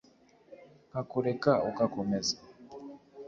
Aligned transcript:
Nkakureka 0.89 1.51
ugakomeza 1.69 2.35